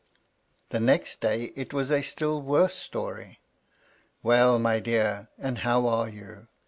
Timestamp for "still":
2.01-2.41